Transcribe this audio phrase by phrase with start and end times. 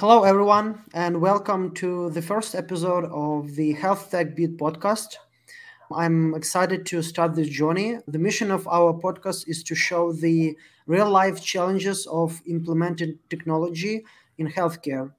[0.00, 5.16] hello, everyone, and welcome to the first episode of the Health Tech Beat podcast.
[5.92, 7.98] I'm excited to start this journey.
[8.08, 14.02] The mission of our podcast is to show the real life challenges of implemented technology
[14.38, 15.12] in healthcare.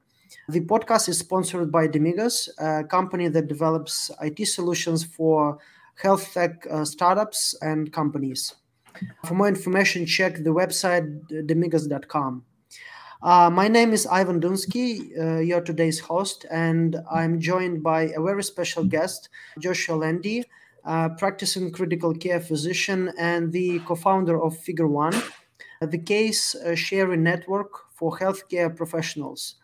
[0.50, 5.60] The podcast is sponsored by Demigos, a company that develops IT solutions for
[6.02, 8.56] health tech uh, startups and companies.
[9.26, 12.46] For more information, check the website demigos.com.
[13.24, 18.22] Uh, my name is Ivan Dunsky, uh, your today's host, and I'm joined by a
[18.22, 20.44] very special guest, Joshua Landy,
[20.86, 25.14] uh, practicing critical care physician and the co founder of Figure One,
[25.82, 29.56] the case uh, sharing network for healthcare professionals.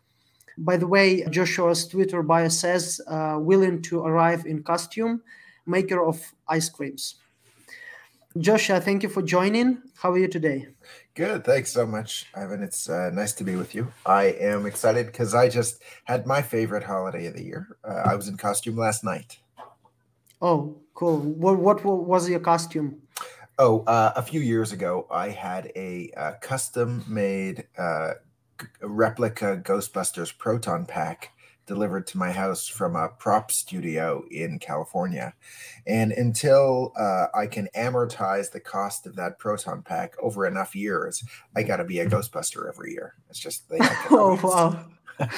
[0.58, 5.24] By the way, Joshua's Twitter bio says, uh, willing to arrive in costume,
[5.66, 7.16] maker of ice creams.
[8.38, 9.82] Joshua, thank you for joining.
[9.96, 10.68] How are you today?
[11.18, 11.46] Good.
[11.46, 12.62] Thanks so much, Ivan.
[12.62, 13.92] It's uh, nice to be with you.
[14.06, 17.76] I am excited because I just had my favorite holiday of the year.
[17.84, 19.40] Uh, I was in costume last night.
[20.44, 21.18] Oh, cool.
[21.18, 23.02] What, what was your costume?
[23.58, 28.14] Oh, uh, a few years ago, I had a uh, custom made uh,
[28.82, 31.32] replica Ghostbusters proton pack
[31.68, 35.34] delivered to my house from a prop studio in California.
[35.86, 41.24] And until uh, I can amortize the cost of that proton pack over enough years,
[41.56, 43.14] I got to be a Ghostbuster every year.
[43.30, 43.78] It's just the
[44.10, 44.86] oh wow.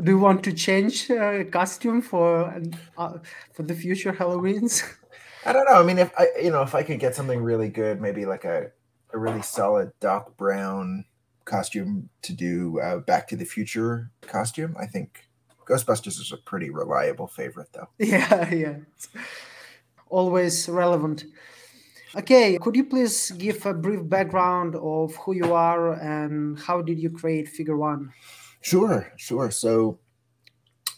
[0.00, 2.54] Do you want to change uh, costume for
[2.96, 3.18] uh,
[3.52, 4.84] for the future Halloweens?
[5.46, 5.80] I don't know.
[5.80, 8.44] I mean, if I you know if I could get something really good, maybe like
[8.44, 8.70] a
[9.12, 11.04] a really solid Doc Brown
[11.50, 14.76] costume to do uh, Back to the Future costume.
[14.78, 15.28] I think
[15.66, 17.88] Ghostbusters is a pretty reliable favorite, though.
[17.98, 18.76] Yeah, yeah.
[20.08, 21.24] Always relevant.
[22.16, 26.98] Okay, could you please give a brief background of who you are and how did
[26.98, 28.12] you create Figure One?
[28.62, 29.50] Sure, sure.
[29.50, 30.00] So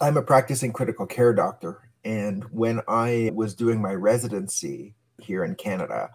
[0.01, 1.91] I'm a practicing critical care doctor.
[2.05, 6.11] And when I was doing my residency here in Canada,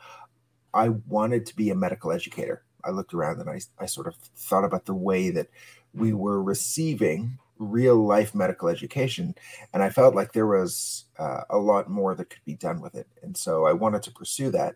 [0.73, 2.63] I wanted to be a medical educator.
[2.87, 5.47] I looked around and I, I sort of thought about the way that
[5.93, 9.35] we were receiving real life medical education.
[9.73, 12.95] And I felt like there was uh, a lot more that could be done with
[12.95, 13.07] it.
[13.21, 14.75] And so I wanted to pursue that.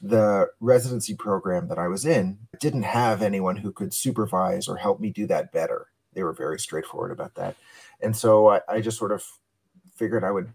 [0.00, 5.00] The residency program that I was in didn't have anyone who could supervise or help
[5.00, 5.88] me do that better.
[6.14, 7.56] They were very straightforward about that.
[8.00, 9.24] And so I, I just sort of
[9.94, 10.52] figured I would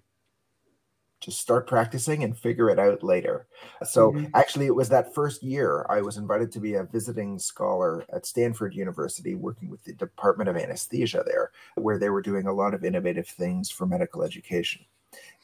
[1.23, 3.47] just start practicing and figure it out later.
[3.83, 4.25] So mm-hmm.
[4.33, 8.25] actually, it was that first year I was invited to be a visiting scholar at
[8.25, 12.73] Stanford University, working with the Department of Anesthesia there, where they were doing a lot
[12.73, 14.85] of innovative things for medical education.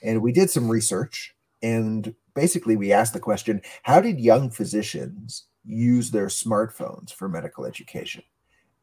[0.04, 5.46] And we did some research, and basically, we asked the question how did young physicians
[5.66, 8.24] use their smartphones for medical education?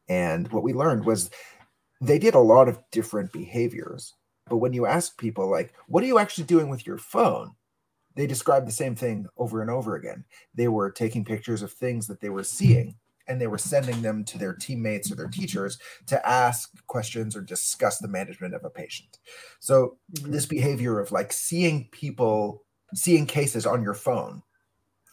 [0.09, 1.31] And what we learned was
[2.01, 4.15] they did a lot of different behaviors
[4.49, 7.53] but when you ask people, like, what are you actually doing with your phone?
[8.15, 10.25] They describe the same thing over and over again.
[10.55, 12.97] They were taking pictures of things that they were seeing
[13.29, 17.41] and they were sending them to their teammates or their teachers to ask questions or
[17.41, 19.19] discuss the management of a patient.
[19.61, 20.31] So, mm-hmm.
[20.31, 22.63] this behavior of like seeing people,
[22.95, 24.43] seeing cases on your phone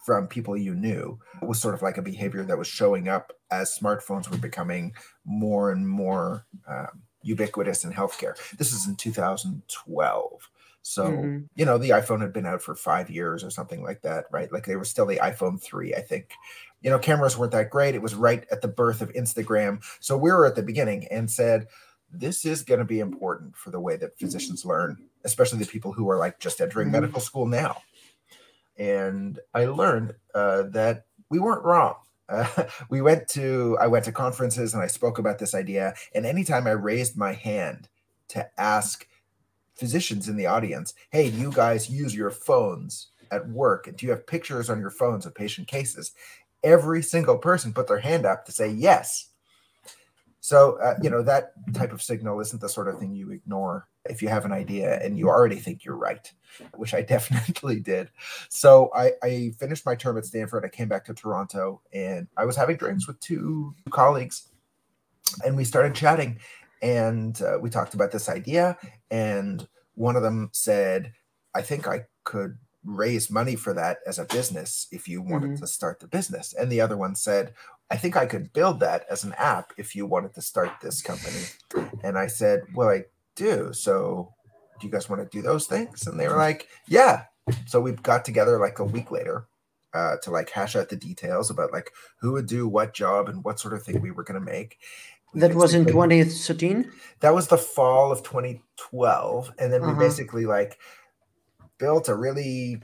[0.06, 3.78] from people you knew was sort of like a behavior that was showing up as
[3.78, 4.94] smartphones were becoming
[5.26, 8.36] more and more um, ubiquitous in healthcare.
[8.58, 10.50] This is in 2012.
[10.84, 11.40] So, mm-hmm.
[11.56, 14.52] you know, the iPhone had been out for five years or something like that, right?
[14.52, 16.32] Like they were still the iPhone 3, I think.
[16.82, 17.96] You know, cameras weren't that great.
[17.96, 19.82] It was right at the birth of Instagram.
[20.02, 21.68] So we were at the beginning and said,
[22.12, 25.94] this is going to be important for the way that physicians learn, especially the people
[25.94, 27.02] who are like just entering mm-hmm.
[27.02, 27.82] medical school now.
[28.78, 31.96] And I learned uh, that we weren't wrong.
[32.30, 32.48] Uh,
[32.90, 35.94] we went to I went to conferences and I spoke about this idea.
[36.14, 37.90] And anytime I raised my hand
[38.30, 39.08] to ask
[39.76, 43.88] physicians in the audience, "Hey, you guys use your phones at work?
[43.88, 46.12] And do you have pictures on your phones of patient cases?"
[46.64, 49.30] Every single person put their hand up to say yes.
[50.44, 53.88] So uh, you know that type of signal isn't the sort of thing you ignore
[54.10, 56.30] if you have an idea and you already think you're right,
[56.76, 58.10] which I definitely did.
[58.50, 60.66] So I, I, finished my term at Stanford.
[60.66, 64.50] I came back to Toronto and I was having drinks with two colleagues
[65.46, 66.38] and we started chatting
[66.82, 68.78] and uh, we talked about this idea.
[69.12, 71.14] And one of them said,
[71.56, 75.62] I think I could raise money for that as a business if you wanted mm-hmm.
[75.62, 76.54] to start the business.
[76.54, 77.54] And the other one said,
[77.94, 81.02] I think I could build that as an app if you wanted to start this
[81.04, 81.44] company.
[82.04, 83.04] And I said, Well, I
[83.36, 83.72] do.
[83.72, 84.34] So
[84.80, 86.08] do you guys want to do those things?
[86.08, 87.26] And they were like, yeah.
[87.68, 89.46] So we got together like a week later
[89.94, 93.44] uh, to like hash out the details about like who would do what job and
[93.44, 94.80] what sort of thing we were going to make.
[95.34, 96.92] We That was in 2013.
[97.20, 100.00] that was the fall of 2012 and then we Uh-huh.
[100.00, 100.80] basically like
[101.78, 102.82] built a really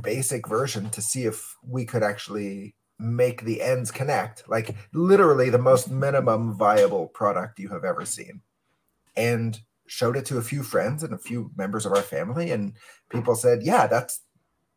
[0.00, 5.58] basic version to see if we could actually make the ends connect like literally the
[5.58, 8.40] most minimum viable product you have ever seen.
[9.16, 12.72] And showed it to a few friends and a few members of our family and
[13.10, 14.22] people said yeah that's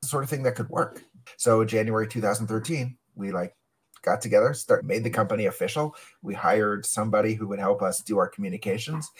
[0.01, 1.03] the sort of thing that could work.
[1.37, 3.55] So january 2013 we like
[4.01, 5.95] got together start made the company official.
[6.21, 9.11] We hired somebody who would help us do our communications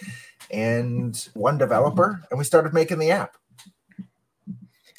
[0.52, 3.38] and one developer and we started making the app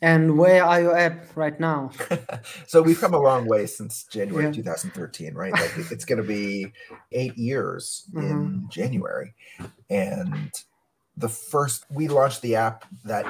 [0.01, 0.39] And mm-hmm.
[0.39, 1.91] where are you at right now?
[2.67, 4.53] so we've come a long way since january Yeah.
[4.53, 5.53] 2013 right?
[5.53, 6.73] Like it's going to be
[7.13, 8.69] eight years in mm-hmm.
[8.69, 9.35] january.
[9.91, 10.53] And
[11.17, 13.27] the first we launched the app that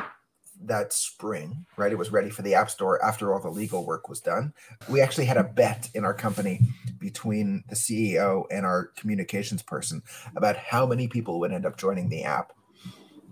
[0.60, 1.92] that spring right?
[1.92, 4.52] It was ready for the app store after all the legal work was done.
[4.88, 6.60] We actually had a bet in our company
[6.98, 10.02] between the ceo and our communications person
[10.36, 12.52] about how many people would end up joining the app.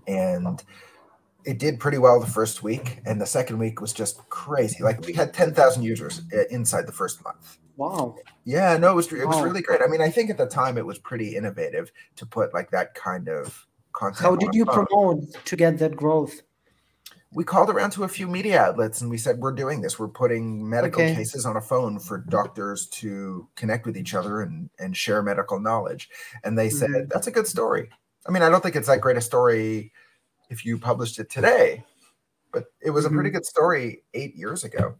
[0.06, 0.62] And
[1.46, 5.00] it did pretty well the first week and the second week was just crazy like
[5.06, 8.16] we had 10,000 users uh, inside the first month Wow.
[8.44, 9.44] yeah no it was it was Wow.
[9.44, 12.52] really great i mean i think at the time it was pretty innovative to put
[12.52, 14.86] like that kind of content How did you phone.
[14.86, 16.42] promote to get that growth?
[17.32, 20.08] we called around to a few media outlets and we said we're doing this we're
[20.08, 21.14] putting medical Okay.
[21.14, 25.60] cases on a phone for doctors to connect with each other and and share medical
[25.60, 26.08] knowledge
[26.44, 27.08] and they said Mhm.
[27.10, 27.90] that's a good story
[28.26, 29.92] i mean i don't think it's that great a story
[30.48, 31.84] if you published it today
[32.56, 33.36] but it was a pretty mm-hmm.
[33.36, 34.94] good story eight years ago.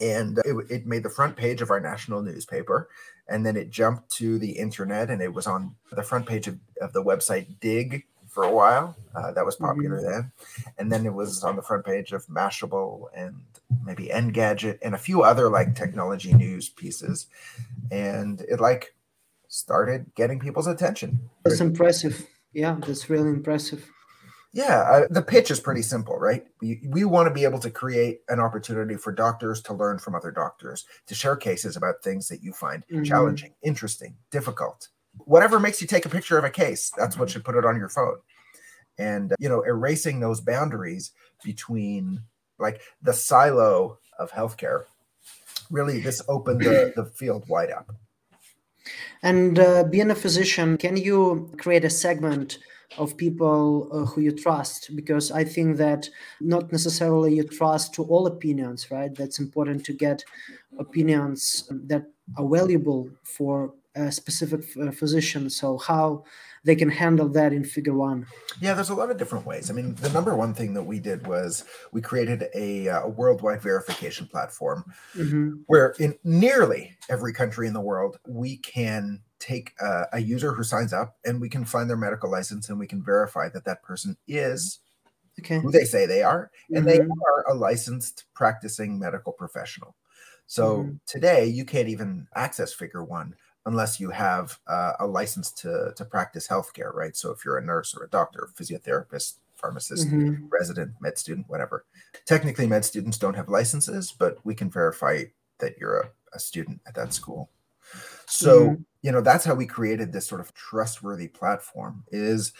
[0.00, 2.88] And uh, it, it made the front page of our national newspaper
[3.28, 6.60] and then it jumped to the internet and it was on the front page of,
[6.80, 8.96] of the website Digg for a while.
[9.16, 10.10] Uh, that was popular mm-hmm.
[10.10, 10.32] then.
[10.78, 13.34] And then it was on the front page of mashable and
[13.84, 17.26] maybe engadget and a few other like technology news pieces.
[17.90, 18.94] And it like
[19.48, 21.30] started getting people's attention.
[21.44, 22.28] That's impressive.
[22.52, 23.90] Yeah, that's really impressive.
[24.52, 26.44] Yeah, uh, the pitch is pretty simple, right?
[26.60, 30.16] We, we want to be able to create an opportunity for doctors to learn from
[30.16, 33.04] other doctors, to share cases about things that you find Mhm.
[33.04, 34.88] challenging, interesting, difficult.
[35.18, 37.76] Whatever makes you take a picture of a case, that's what should put it on
[37.76, 38.18] your phone.
[38.98, 41.12] And, you know, erasing those boundaries
[41.44, 42.20] between
[42.58, 44.84] like the silo of healthcare,
[45.70, 47.94] really, this opened the, the field wide up.
[49.22, 52.58] And uh, being a physician, can you create a segment
[52.98, 54.94] of people uh, who you trust?
[54.96, 56.08] Because I think that
[56.40, 59.14] not necessarily you trust to all opinions, right?
[59.14, 60.24] That's important to get
[60.78, 62.04] opinions that
[62.36, 65.50] are valuable for a specific uh, physician.
[65.50, 66.24] So how
[66.62, 68.26] they can handle that in Figure One?
[68.60, 69.70] Yeah, there's a lot of different ways.
[69.70, 73.08] I mean, the number one thing that we did was we created a, uh, a
[73.08, 74.84] worldwide verification platform
[75.16, 75.62] Mhm.
[75.66, 80.62] where in nearly every country in the world, we can take a, a user who
[80.62, 83.82] signs up and we can find their medical license and we can verify that that
[83.82, 84.80] person is
[85.40, 85.58] Okay.
[85.60, 87.10] who they say they are and they Mhm.
[87.26, 89.96] are a licensed practicing medical professional.
[90.46, 91.00] So Mhm.
[91.06, 93.34] today you can't even access Figure One
[93.66, 97.16] unless you have uh, a license to to practice healthcare, right?
[97.16, 100.48] So if you're a nurse or a doctor, physiotherapist, pharmacist, Mhm.
[100.50, 101.84] resident, med student, whatever.
[102.26, 105.24] Technically, med students don't have licenses, but we can verify
[105.58, 107.50] that you're a, a student at that school.
[108.26, 108.84] So, Mhm.
[109.02, 112.52] You know, that's how we created this sort of trustworthy platform is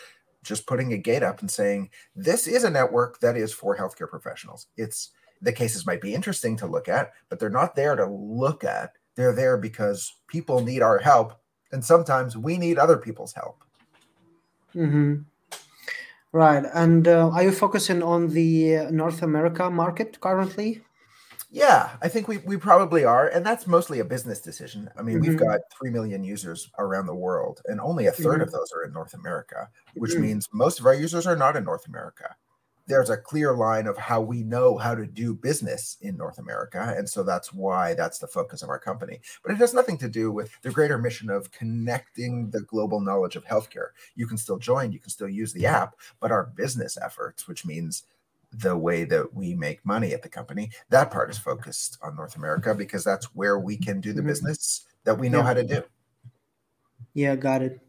[0.42, 4.09] just putting a gate up and saying, this is a network that is for healthcare
[4.09, 4.68] professionals.
[4.76, 5.11] It's
[5.42, 8.92] the cases might be interesting to look at, but they're not there to look at.
[9.16, 11.35] They're there because people need our help.
[11.73, 13.64] And sometimes we need other people's help.
[14.75, 15.25] Mhm.
[16.32, 16.64] Right.
[16.75, 20.82] And uh, are you focusing on the uh, North America market currently?
[21.52, 23.26] Yeah, I think we, we probably are.
[23.28, 24.88] And that's mostly a business decision.
[24.97, 25.37] I mean, we've Mhm.
[25.37, 28.92] got 3 million users around the world, and only a 3rd of those are in
[28.92, 30.16] North America, which Mhm.
[30.16, 32.37] means most of our users are not in North America.
[32.87, 36.95] There's a clear line of how we know how to do business in North America.
[36.97, 39.21] And so that's why that's the focus of our company.
[39.42, 43.37] But it has nothing to do with the greater mission of connecting the global knowledge
[43.37, 43.90] of healthcare.
[44.16, 47.64] You can still join, you can still use the app, but our business efforts, which
[47.66, 48.04] means
[48.52, 52.37] the way that we make money at the company, that part is focused on North
[52.37, 54.26] America because that's where we can do the Mhm.
[54.26, 55.45] business that we know Yeah.
[55.45, 55.83] how to do.
[57.14, 57.80] Yeah, got it.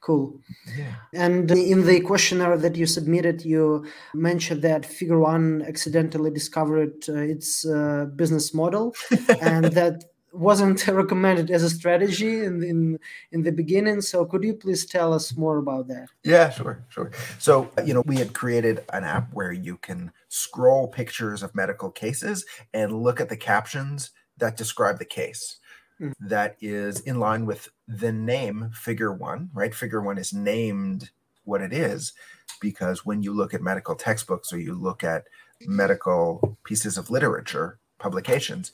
[0.00, 0.40] Cool.
[0.78, 0.94] Yeah.
[1.12, 7.16] And in the questionnaire that you submitted, you mentioned that Figure One accidentally discovered uh,
[7.16, 8.94] its uh, business model,
[9.42, 12.98] and that wasn't recommended as a strategy in, in
[13.32, 14.00] in the beginning.
[14.00, 16.08] So, could you please tell us more about that?
[16.24, 17.10] Yeah, sure, sure.
[17.38, 21.54] So, uh, you know, we had created an app where you can scroll pictures of
[21.54, 25.58] medical cases and look at the captions that describe the case.
[26.00, 26.14] Mm.
[26.20, 29.74] That is in line with the name figure one, right?
[29.74, 31.10] Figure one is named
[31.44, 32.12] what it is
[32.60, 35.24] because when you look at medical textbooks or you look at
[35.62, 38.72] medical pieces of literature, publications,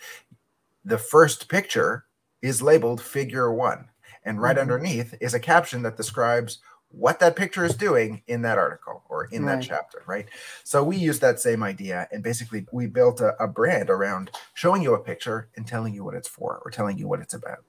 [0.87, 2.07] the first picture
[2.41, 3.89] is labeled figure one.
[4.25, 4.63] And right mm-hmm.
[4.63, 9.25] underneath is a caption that describes what that picture is doing in that article or
[9.27, 9.61] in right.
[9.61, 10.27] that chapter, right?
[10.63, 14.83] So we use that same idea and basically we built a, a, brand around showing
[14.83, 17.65] you a picture and telling you what it's for or telling you what it's about.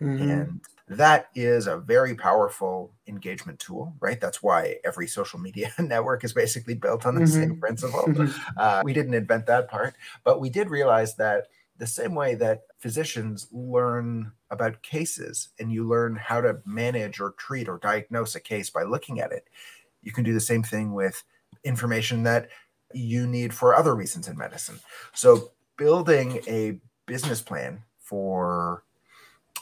[0.00, 0.30] Mm-hmm.
[0.30, 4.20] And that is a very powerful engagement tool, right?
[4.20, 7.32] That's why every social media network is basically built on the mm-hmm.
[7.32, 8.06] same principle.
[8.56, 11.46] Uh, we didn't invent that part, but we did realize that
[11.80, 17.30] the same way that physicians learn about cases and you learn how to manage or
[17.38, 19.48] treat or diagnose a case by looking at it,
[20.02, 21.24] you can do the same thing with
[21.64, 22.50] information that
[22.92, 24.78] you need for other reasons in medicine.
[25.14, 28.84] So, building a business plan for,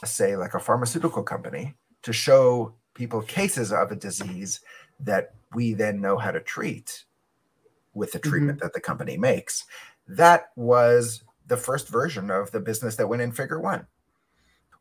[0.03, 4.59] say, like a pharmaceutical company to show people cases of a disease
[4.99, 7.05] that we then know how to treat
[7.93, 8.65] with the treatment mm-hmm.
[8.65, 9.63] that the company makes.
[10.05, 13.85] That was the first version of the business that went in figure one.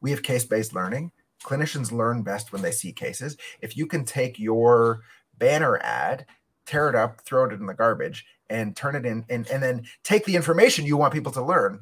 [0.00, 1.10] We have case based learning.
[1.42, 3.36] Clinicians learn best when they see cases.
[3.60, 5.00] If you can take your
[5.38, 6.26] banner ad,
[6.66, 9.84] tear it up, throw it in the garbage, and turn it in, and, and then
[10.04, 11.80] take the information you want people to learn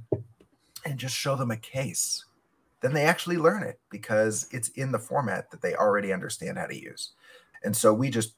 [0.85, 2.25] and just show them a case,
[2.81, 6.67] then they actually learn it because it's in the format that they already understand how
[6.67, 7.13] to use.
[7.65, 8.35] And so we just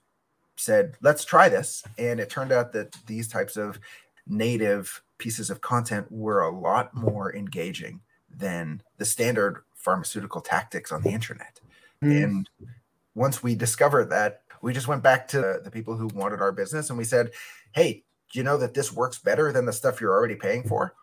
[0.56, 1.84] said, let's try this.
[1.98, 3.78] And it turned out that these types of
[4.28, 8.00] native pieces of content were a lot more engaging
[8.34, 11.60] than the standard pharmaceutical tactics on the internet.
[12.02, 12.24] Mm.
[12.24, 12.50] And
[13.14, 16.90] once we discovered that, we just went back to the people who wanted our business
[16.90, 17.30] and we said,
[17.72, 20.94] Hey, do you know that this works better than the stuff you're already paying for?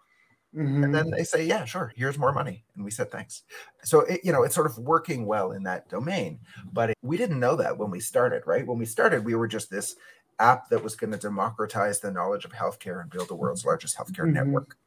[0.55, 0.83] Mm-hmm.
[0.83, 2.63] And then they say, Yeah, sure, here's more money.
[2.75, 3.43] And we said, Thanks.
[3.83, 6.39] So, it, you know, it's sort of working well in that domain.
[6.71, 8.65] But it, we didn't know that when we started, right?
[8.65, 9.95] When we started, we were just this
[10.39, 13.97] app that was going to democratize the knowledge of healthcare and build the world's largest
[13.97, 14.33] healthcare mm-hmm.
[14.33, 14.77] network.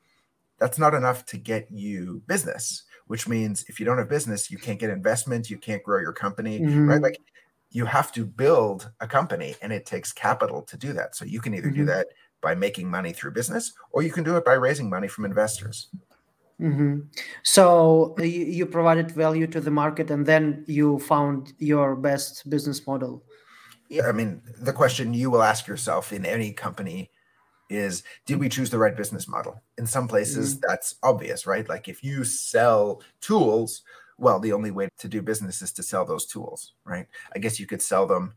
[0.59, 4.59] That's not enough to get you business, which means if you don't have business, you
[4.59, 6.89] can't get investment, you can't grow your company, mm-hmm.
[6.89, 7.03] right?
[7.03, 7.21] Like
[7.71, 11.15] you have to build a company and it takes capital to do that.
[11.15, 11.77] So you can either mm-hmm.
[11.77, 12.09] do that
[12.41, 15.89] by making money through business or you can do it by raising money from investors.
[16.61, 17.01] Mm-hmm.
[17.43, 22.85] So you, you provided value to the market and then you found your best business
[22.87, 23.23] model.
[23.89, 27.11] Yeah, I mean, the question you will ask yourself in any company
[27.71, 29.63] is did we choose the right business model?
[29.77, 30.65] In some places, mm-hmm.
[30.69, 31.69] that's obvious, right?
[31.69, 33.83] Like if you sell tools,
[34.19, 37.07] well, the only way to do business is to sell those tools, right?
[37.35, 38.35] I guess you could sell them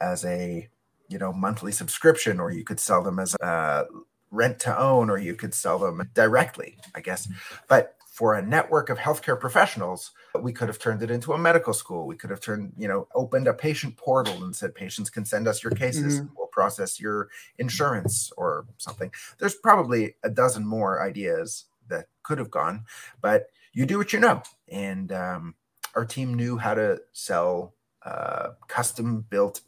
[0.00, 0.68] as a
[1.08, 3.84] you know monthly subscription or you could sell them as a
[4.30, 7.28] rent to own or you could sell them directly i guess
[7.66, 10.10] but for a network of healthcare professionals,
[10.40, 12.04] we could have turned it into a medical school.
[12.04, 15.46] We could have turned, you know, opened a patient portal and said patients can send
[15.46, 16.18] us your cases.
[16.18, 16.34] Mm-hmm.
[16.36, 19.12] We'll process your insurance or something.
[19.38, 22.86] There's probably a dozen more ideas that could have gone,
[23.20, 24.42] but you do what you know.
[24.66, 25.54] And um,
[25.94, 29.60] our team knew how to sell uh, custom built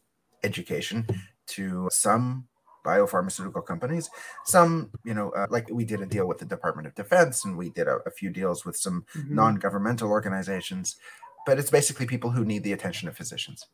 [0.42, 1.06] education
[1.46, 2.48] to some
[2.84, 4.08] biopharmaceutical companies.
[4.44, 7.56] Some, you know, uh, like we did a deal with the Department of Defense and
[7.56, 9.34] we did a, a few deals with some mm-hmm.
[9.34, 10.96] non governmental organizations,
[11.46, 13.66] but it's basically people who need the attention of physicians.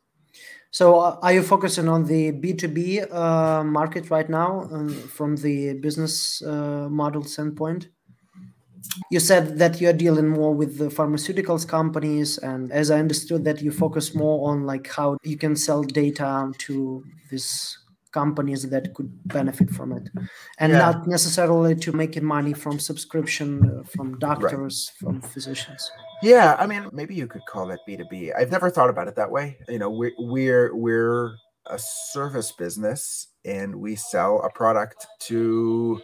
[0.71, 5.73] So, uh, are you focusing on the B2B uh, market right now um, from the
[5.73, 7.89] business uh, model standpoint?
[9.11, 13.61] You said that you're dealing more with the pharmaceuticals companies, and as I understood, that
[13.61, 17.77] you focus more on like how you can sell data to this
[18.11, 20.09] companies that could benefit from it
[20.59, 20.79] and yeah.
[20.79, 25.07] not necessarily to making money from subscription uh, from doctors right.
[25.07, 29.07] from physicians yeah i mean maybe you could call it b2b i've never thought about
[29.07, 31.35] it that way you know we're we're we're
[31.67, 36.01] a service business and we sell a product to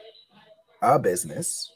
[0.82, 1.72] a business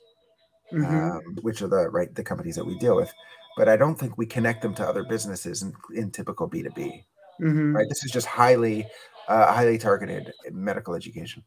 [0.74, 0.86] mm-hmm.
[0.86, 3.14] um, which are the right the companies that we deal with
[3.56, 7.04] but i don't think we connect them to other businesses in, in typical b2b
[7.42, 7.76] mm-hmm.
[7.76, 8.86] right this is just highly
[9.28, 11.44] uh, highly targeted medical education.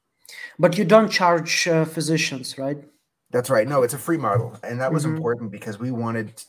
[0.58, 2.78] But you don't charge uh, physicians, right?
[3.30, 3.66] That's right.
[3.66, 4.58] No, it's a free model.
[4.62, 5.16] And that was mm-hmm.
[5.16, 6.42] important because we wanted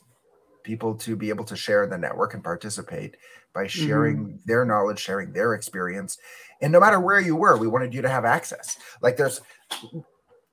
[0.63, 3.17] people to be able to share in the network and participate
[3.53, 4.35] by sharing mm-hmm.
[4.45, 6.17] their knowledge, sharing their experience.
[6.61, 8.77] And no matter where you were, we wanted you to have access.
[9.01, 9.41] Like there's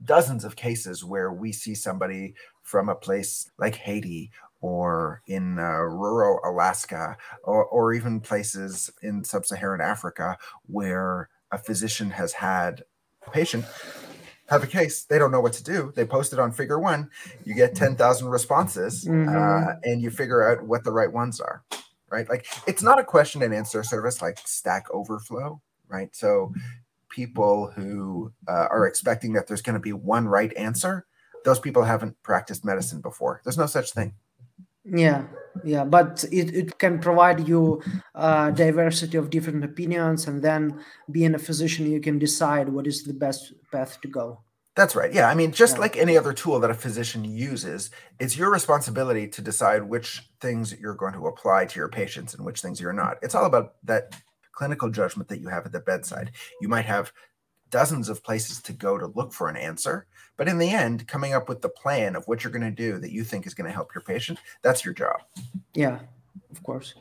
[0.04, 5.62] dozens of cases where we see somebody from a place like Haiti or in uh,
[5.62, 10.36] rural Alaska, or, or even places in sub Saharan Africa
[10.66, 12.82] where a physician has had
[13.26, 13.64] a patient
[14.48, 15.04] have a case.
[15.04, 15.92] They don't know what to do.
[15.94, 17.10] They post it on Figure One.
[17.44, 19.28] You get 10,000 responses mm-hmm.
[19.28, 21.62] uh, and you figure out what the right ones are,
[22.10, 22.28] right?
[22.28, 26.14] Like it's not a question and answer service like Stack Overflow, right?
[26.16, 26.52] So
[27.10, 31.06] people who uh, are expecting that there's going to be one right answer,
[31.44, 33.40] those people haven't practiced medicine before.
[33.44, 34.14] There's no such thing.
[34.90, 35.24] Yeah,
[35.64, 37.82] yeah, but it, it can provide you
[38.14, 43.04] a diversity of different opinions, and then being a physician, you can decide what is
[43.04, 44.42] the best path to go.
[44.78, 45.12] That's right.
[45.12, 45.28] Yeah.
[45.28, 45.80] I mean, just yeah.
[45.80, 47.90] like any other tool that a physician uses,
[48.20, 52.46] it's your responsibility to decide which things you're going to apply to your patients and
[52.46, 53.16] which things you're not.
[53.20, 54.14] It's all about that
[54.52, 56.30] clinical judgment that you have at the bedside.
[56.60, 57.12] You might have
[57.70, 60.06] dozens of places to go to look for an answer.
[60.36, 62.98] But in the end, coming up with the plan of what you're going to do
[62.98, 65.22] that you think is going to help your patient, that's your job.
[65.74, 65.98] Yeah,
[66.50, 66.94] of course.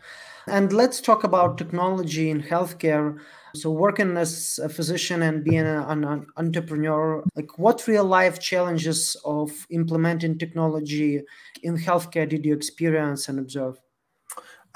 [0.47, 3.19] And let's talk about technology in healthcare.
[3.53, 9.51] So, working as a physician and being an, entrepreneur, like what real life challenges of
[9.69, 11.21] implementing technology
[11.63, 13.79] in healthcare did you experience and observe?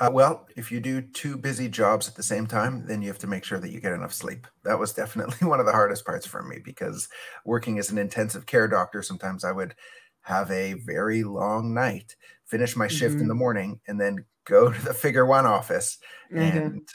[0.01, 3.19] Uh, well, if you do two busy jobs at the same time, then you have
[3.19, 4.47] to make sure that you get enough sleep.
[4.63, 7.07] That was definitely one of the hardest parts for me because
[7.45, 9.75] working as an intensive care doctor, sometimes I would
[10.21, 12.15] have a very long night,
[12.45, 13.21] finish my shift mm-hmm.
[13.21, 15.99] in the morning, and then go to the figure one office
[16.33, 16.57] mm-hmm.
[16.57, 16.89] and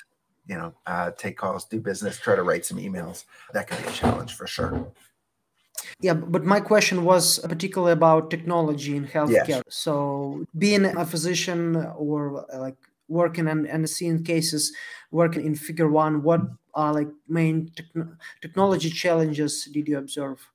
[0.49, 3.25] you know uh, take calls, do business, try to write some emails.
[3.53, 4.93] That can be a challenge for sure.
[6.01, 9.49] Yeah, but my question was particularly about technology in healthcare.
[9.49, 9.63] Yes.
[9.69, 12.77] So, being a physician or like
[13.09, 14.73] working and, and seeing cases
[15.11, 16.41] working in figure one what
[16.75, 17.71] are like main
[18.43, 20.49] technology challenges did you observe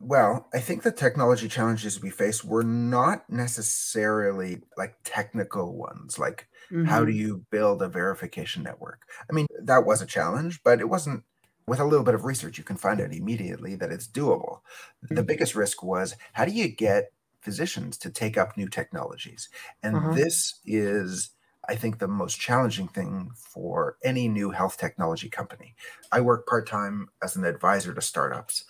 [0.00, 6.48] well i think the technology challenges we face were not necessarily like technical ones like
[6.70, 6.84] mm-hmm.
[6.84, 7.20] how do mm-hmm.
[7.20, 11.22] you build a verification network i mean that was a challenge but it wasn't
[11.66, 14.60] with a little bit of research you can find out immediately that it's doable
[15.04, 15.14] mm-hmm.
[15.14, 19.48] the biggest risk was how do you get physicians to take up new technologies
[19.82, 20.12] and uh-huh.
[20.14, 21.30] this is
[21.68, 25.74] I think, the most challenging thing for any new health technology company.
[26.12, 28.64] I work part time as an advisor to startups,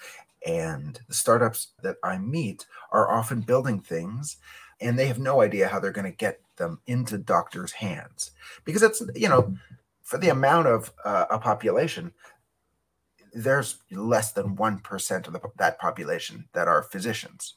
[0.47, 4.37] and the startups that I meet are often building things
[4.81, 8.33] and they have no idea how they're going to get them into doctors' hands
[8.65, 9.57] because it's, you know,
[10.03, 12.13] for the amount of uh, a population,
[13.33, 17.55] there's less than 1% of the, that population that are physicians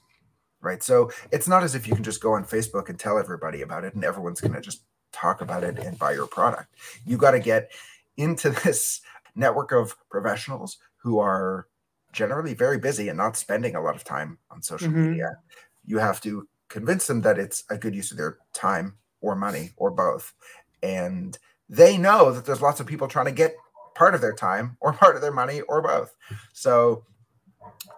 [0.62, 3.62] right so it's not as if you can just go on facebook and tell everybody
[3.62, 6.74] about it and everyone's going to just talk about it and buy your product.
[7.06, 7.72] You got to get
[8.18, 9.02] into this
[9.36, 11.68] network of professionals who are
[12.12, 15.12] generally very busy and not spending a lot of time on social mm-hmm.
[15.12, 15.38] media.
[15.86, 19.72] You have to convince them that it's a good use of their time or money
[19.78, 20.34] or both.
[20.82, 23.56] And they know that there's lots of people trying to get
[23.96, 26.16] part of their time or part of their money or both.
[26.54, 27.04] So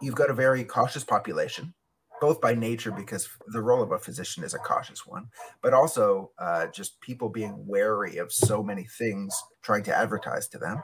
[0.02, 1.74] you've got a very cautious population
[2.22, 5.28] both by nature because the role of a physician is a cautious one
[5.62, 10.58] but also uh, just people being wary of so many things trying to advertise to
[10.58, 10.82] them.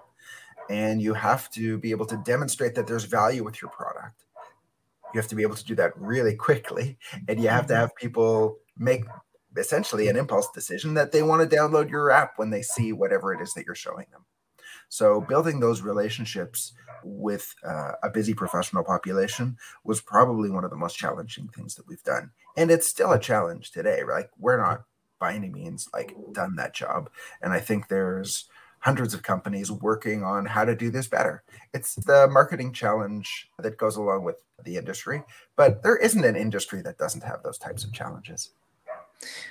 [0.70, 4.26] And you have to be able to demonstrate that there's value with your product.
[5.14, 6.98] You have to be able to do that really quickly
[7.28, 7.82] and you have to mm-hmm.
[7.82, 9.06] have people make
[9.56, 13.34] essentially an impulse decision that they want to download your app when they see whatever
[13.34, 14.26] it is that you're showing them.
[14.90, 16.74] So building those relationships
[17.04, 21.88] with uh, a busy professional population was probably one of the most challenging things that
[21.88, 22.32] we've done.
[22.56, 24.02] And it's still a challenge today.
[24.08, 24.84] Like we're not
[25.20, 27.10] by any means like done that job.
[27.42, 28.46] And I think there's
[28.80, 31.44] hundreds of companies working on how to do this better.
[31.74, 35.24] It's the marketing challenge that goes along with the industry,
[35.56, 38.52] but there isn't an industry that doesn't have those types of challenges.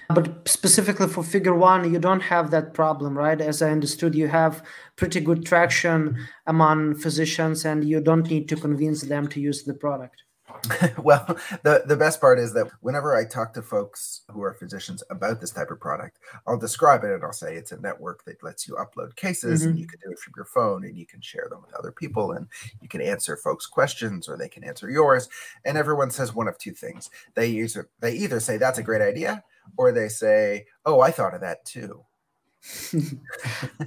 [0.08, 3.40] But specifically for figure one, you don't have that problem, right?
[3.40, 4.64] As I understood, you have
[4.96, 9.74] pretty good traction among physicians and you don't need to convince them to use the
[9.74, 10.25] product.
[11.02, 11.24] well,
[11.62, 15.40] the, the best part is that whenever I talk to folks who are physicians about
[15.40, 18.66] this type of product, I'll describe it and I'll say it's a network that lets
[18.66, 19.70] you upload cases mm-hmm.
[19.70, 21.92] and you can do it from your phone and you can share them with other
[21.92, 22.46] people and
[22.80, 25.28] you can answer folks' questions or they can answer yours.
[25.64, 27.10] And everyone says one of two things.
[27.34, 29.42] They either they either say that's a great idea
[29.76, 32.04] or they say, "Oh, I thought of that too."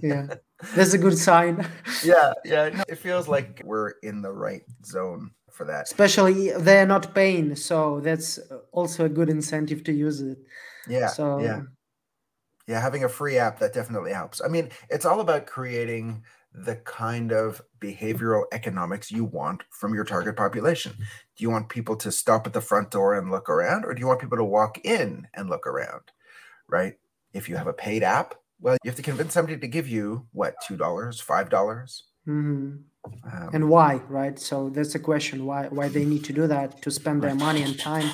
[0.02, 0.36] yeah,
[0.74, 1.68] that's a good sign.
[2.04, 2.84] yeah, yeah.
[2.88, 5.84] It feels like we're in the right zone for that.
[5.84, 8.40] Especially they're not paying, so that's
[8.72, 10.38] also a good incentive to use it.
[10.88, 11.08] Yeah.
[11.08, 11.62] So yeah,
[12.66, 12.80] yeah.
[12.80, 14.42] Having a free app that definitely helps.
[14.42, 20.06] I mean, it's all about creating the kind of behavioral economics you want from your
[20.06, 20.94] target population.
[20.98, 24.00] Do you want people to stop at the front door and look around, or do
[24.00, 26.04] you want people to walk in and look around?
[26.70, 26.94] Right?
[27.34, 30.26] If you have a paid app, well, you have to convince somebody to give you
[30.32, 31.50] what, $2, 5?
[31.50, 32.76] dollars mm hmm
[33.24, 34.40] Um, and why, right?
[34.40, 37.64] So that's the question: why why they need to do that to spend their money
[37.64, 38.10] and time.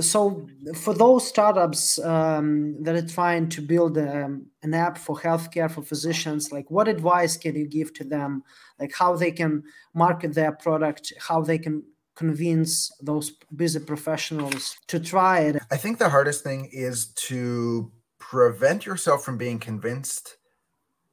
[0.00, 5.70] So for those startups um, that are trying to build um, an app for healthcare
[5.70, 8.44] for physicians, like what advice can you give to them?
[8.78, 11.82] Like how they can market their product, how they can
[12.14, 15.56] convince those busy professionals to try it?
[15.70, 20.36] I think the hardest thing is to prevent yourself from being convinced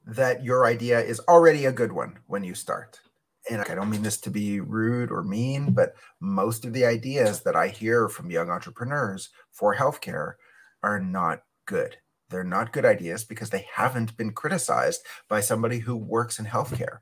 [0.08, 3.00] that your idea is already a good one when you start.
[3.50, 7.42] And I don't mean this to be rude or mean, but most of the ideas
[7.44, 10.34] that I hear from young entrepreneurs for healthcare
[10.82, 11.98] are not good.
[12.30, 17.00] They're not good ideas because they haven't been criticized by somebody who works in healthcare.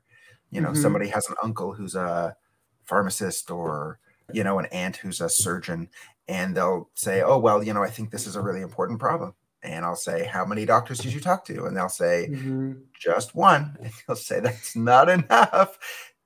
[0.50, 0.82] You know, mm-hmm.
[0.82, 2.36] somebody has an uncle who's a
[2.84, 3.98] pharmacist or,
[4.32, 5.88] you know, an aunt who's a surgeon,
[6.28, 9.34] and they'll say, oh, well, you know, I think this is a really important problem
[9.62, 11.64] and I'll say, How many doctors did you talk to?
[11.66, 12.72] And they'll say, mm-hmm.
[12.98, 13.76] Just one.
[13.82, 15.78] And he'll say, That's not enough.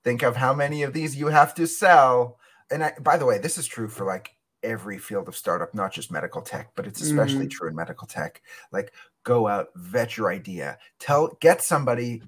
[0.05, 2.38] Think of how many of these you have to sell.
[2.71, 5.93] And I, by the way, this is true for like every field of startup, not
[5.93, 7.49] just medical tech, but it's especially mm-hmm.
[7.49, 8.43] true in medical tech.
[8.73, 8.93] Like,
[9.25, 12.23] go out, vet your idea, tell, get somebody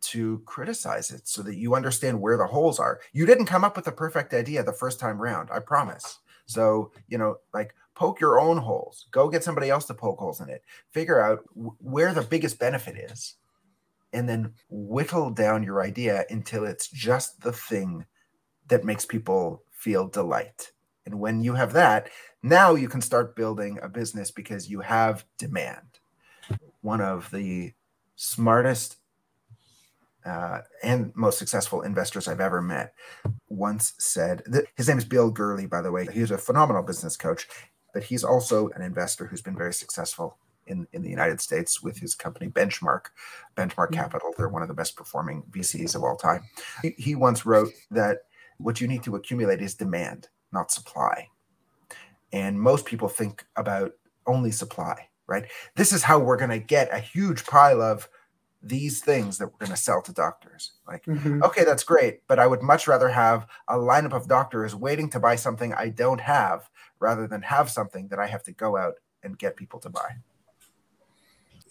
[0.00, 3.00] to criticize it so that you understand where the holes are.
[3.12, 6.18] You didn't come up with the perfect idea the first time round, I promise.
[6.46, 9.06] So, you know, like poke your own holes.
[9.10, 10.62] Go get somebody else to poke holes in it.
[10.92, 13.34] Figure out w- where the biggest benefit is,
[14.12, 18.06] and then whittle down your idea until it's just the thing
[18.68, 20.70] that makes people feel delight.
[21.06, 22.08] And when you have that,
[22.42, 25.98] now you can start building a business because you have demand.
[26.82, 27.72] One of the
[28.14, 28.98] smartest
[30.24, 32.92] uh, and most successful investors I've ever met
[33.48, 36.06] once said that his name is Bill Gurley, by the way.
[36.12, 37.48] He's a phenomenal business coach
[37.98, 41.98] but he's also an investor who's been very successful in, in the United States with
[41.98, 43.06] his company Benchmark,
[43.56, 43.90] Benchmark.
[43.90, 44.32] Capital.
[44.36, 46.44] They're one of the best performing VCs of all time.
[46.80, 48.18] He, he once wrote that
[48.58, 51.26] what you need to accumulate is demand, not supply.
[52.32, 53.90] And most people think about
[54.28, 55.46] only supply, right?
[55.74, 58.08] This is how we're going to get a huge pile of
[58.62, 60.72] these things that we're going to sell to doctors.
[60.86, 61.42] Like, mm-hmm.
[61.44, 65.20] okay, that's great, but I would much rather have a lineup of doctors waiting to
[65.20, 66.68] buy something I don't have
[66.98, 70.16] rather than have something that I have to go out and get people to buy.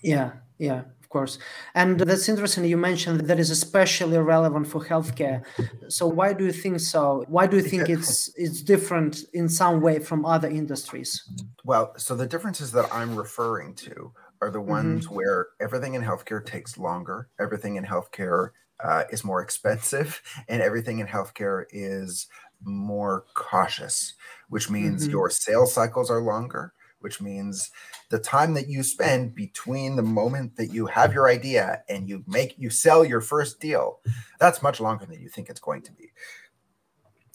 [0.01, 1.39] Yeah, yeah, of course.
[1.73, 2.65] And that's interesting.
[2.65, 5.43] You mentioned that is especially relevant for healthcare.
[5.87, 7.25] So why do you think so?
[7.27, 11.27] Why do you think it's it's different in some way from other industries?
[11.63, 15.15] Well, so the differences that I'm referring to are the ones mm-hmm.
[15.15, 18.49] where everything in healthcare takes longer, everything in healthcare
[18.83, 22.27] uh, is more expensive, and everything in healthcare is
[22.63, 24.13] more cautious,
[24.49, 25.11] which means mm-hmm.
[25.11, 27.71] your sales cycles are longer, which means
[28.09, 32.23] the time that you spend between the moment that you have your idea and you
[32.27, 33.99] make you sell your first deal,
[34.39, 36.11] that's much longer than you think it's going to be.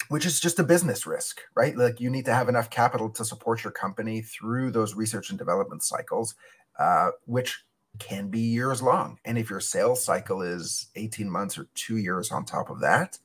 [0.09, 1.77] Which is just a business risk, right?
[1.77, 5.39] Like you need to have enough capital to support your company through those research and
[5.39, 6.35] development cycles,
[6.79, 7.65] uh, which
[7.99, 9.19] can be years long.
[9.25, 13.19] And if your sales cycle is 18 months or two years on top of that,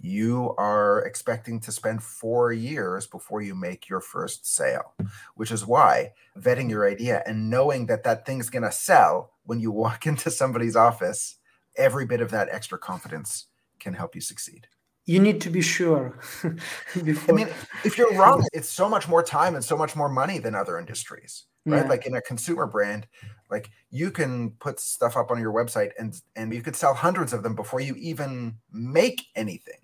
[0.00, 4.94] you are expecting to spend four years before you make your first sale,
[5.36, 9.60] which is why vetting your idea and knowing that that thing's going to sell when
[9.60, 11.36] you walk into somebody's office,
[11.76, 13.46] every bit of that extra confidence
[13.78, 14.66] can help you succeed.
[15.04, 16.18] You need to be sure.
[17.04, 17.34] before...
[17.34, 17.48] I mean,
[17.84, 20.78] if you're wrong, it's so much more time and so much more money than other
[20.78, 21.78] industries, right?
[21.78, 21.88] Yeah.
[21.88, 23.08] Like in a consumer brand,
[23.50, 27.32] like you can put stuff up on your website and and you could sell hundreds
[27.32, 29.74] of them before you even make anything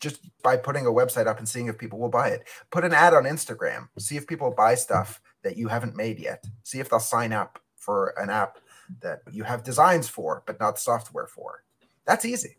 [0.00, 2.48] just by putting a website up and seeing if people will buy it.
[2.70, 6.44] Put an ad on Instagram, see if people buy stuff that you haven't made yet.
[6.64, 8.58] See if they'll sign up for an app
[9.00, 11.64] that you have designs for, but not software for.
[12.06, 12.56] That's easy.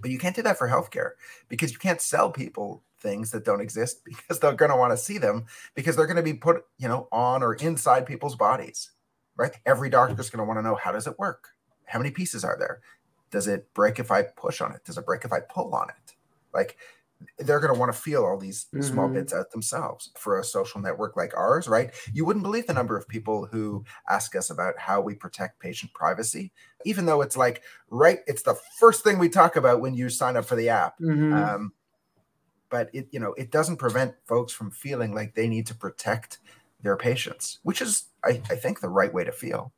[0.00, 1.12] But you can't do that for healthcare
[1.48, 4.96] because you can't sell people things that don't exist because they're going to want to
[4.96, 8.90] see them because they're going to be put, you know, on or inside people's bodies.
[9.36, 9.52] Right?
[9.64, 11.48] Every doctor is going to want to know how does it work?
[11.86, 12.80] How many pieces are there?
[13.30, 14.84] Does it break if I push on it?
[14.84, 16.14] Does it break if I pull on it?
[16.52, 16.76] Like
[17.38, 18.82] they're going to want to feel all these mm-hmm.
[18.82, 21.90] small bits out themselves for a social network like ours, right?
[22.12, 25.92] You wouldn't believe the number of people who ask us about how we protect patient
[25.92, 26.52] privacy,
[26.84, 30.36] even though it's like, right, it's the first thing we talk about when you sign
[30.36, 30.98] up for the app.
[30.98, 31.32] Mm-hmm.
[31.32, 31.72] Um,
[32.68, 36.38] but it, you know, it doesn't prevent folks from feeling like they need to protect
[36.82, 39.72] their patients, which is, I, I think, the right way to feel.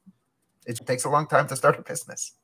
[0.67, 2.35] It takes a long time to start a business.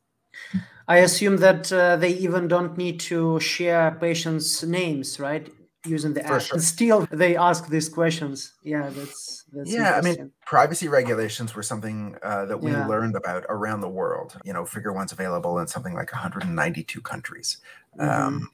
[0.86, 5.48] I assume that uh, they even don't need to share patients' names, right?
[5.86, 6.42] using the app.
[6.42, 6.58] Sure.
[6.58, 8.54] Still, they ask these questions.
[8.62, 9.96] Yeah, that's, that's yeah.
[9.96, 12.86] I mean, privacy regulations were something uh, that we yeah.
[12.86, 14.38] learned about around the world.
[14.44, 17.58] You know, Figure One's available in something like 192 countries.
[17.98, 18.26] Mm-hmm.
[18.26, 18.50] Um,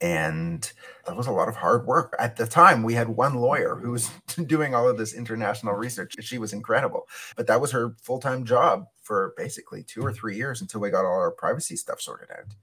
[0.00, 0.72] and
[1.06, 3.92] that was a lot of hard work at the time we had one lawyer who
[3.92, 4.10] was
[4.46, 8.88] doing all of this international research she was incredible but that was her full-time job
[9.06, 12.54] for basically two or three years until we got all our privacy stuff sorted out.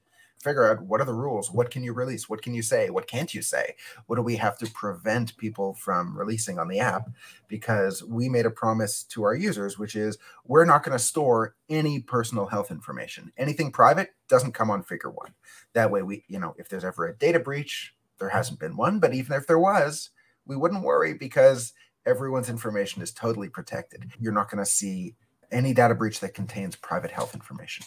[0.41, 1.49] Figure out what are the rules?
[1.49, 2.27] What can you release?
[2.27, 2.89] What can you say?
[2.89, 3.75] What can't you say?
[4.07, 7.09] What do we have to prevent people from releasing on the app?
[7.47, 11.55] Because we made a promise to our users which is we're not going to store
[11.69, 13.31] any personal health information.
[13.37, 15.33] Anything private doesn't come on figure one.
[15.71, 18.99] That way we you know if there's ever a data breach there hasn't been one
[18.99, 20.09] but even if there was
[20.45, 21.71] we wouldn't worry because
[22.05, 24.11] everyone's information is totally protected.
[24.19, 25.15] You're not going to see
[25.53, 27.85] any data breach that contains private health information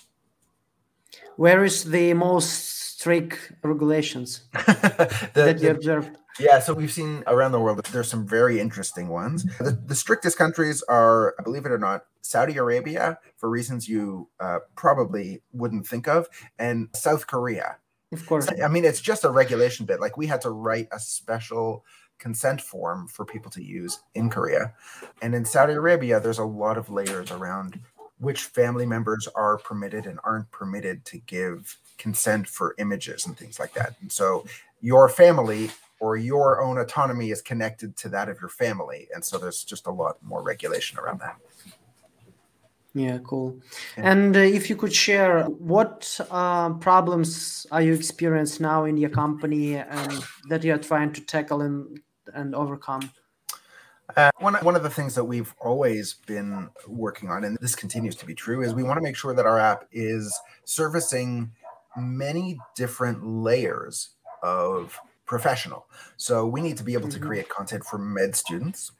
[1.36, 6.16] where is the most strict regulations the, that you observed?
[6.38, 9.44] Yeah, so we've seen around the world there's some very interesting ones.
[9.58, 14.58] The, the, strictest countries are, believe it or not, Saudi Arabia for reasons you uh,
[14.74, 17.76] probably wouldn't think of, and South Korea.
[18.12, 18.48] Of course.
[18.62, 20.00] I mean, it's just a regulation bit.
[20.00, 21.84] Like we had to write a special
[22.18, 24.72] consent form for people to use in Korea.
[25.22, 27.80] And in Saudi Arabia, there's a lot of layers around
[28.18, 33.58] which family members are permitted and aren't permitted to give consent for images and things
[33.58, 33.94] like that.
[34.00, 34.46] And so
[34.80, 39.08] your family or your own autonomy is connected to that of your family.
[39.14, 41.36] And so there's just a lot more regulation around that.
[42.94, 43.60] Yeah, cool.
[43.98, 44.10] Yeah.
[44.10, 49.10] And uh, if you could share, what uh, problems are you experiencing now in your
[49.10, 52.00] company and that you're trying to tackle and,
[52.34, 53.10] and overcome?
[54.16, 58.14] Uh, one, one of the things that we've always been working on, and this continues
[58.16, 61.50] to be true, is we want to make sure that our app is servicing
[61.96, 64.10] many different layers
[64.42, 65.86] of professional.
[66.16, 67.26] So we need to be able to mm-hmm.
[67.26, 68.92] create content for med students